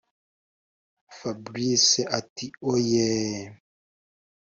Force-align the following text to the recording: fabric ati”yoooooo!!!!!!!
fabric 1.17 1.89
ati”yoooooo!!!!!!! 2.19 3.49